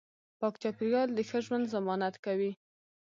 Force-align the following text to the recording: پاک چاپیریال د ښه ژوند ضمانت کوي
پاک 0.39 0.53
چاپیریال 0.61 1.09
د 1.13 1.19
ښه 1.29 1.39
ژوند 1.45 1.71
ضمانت 1.73 2.15
کوي 2.25 2.51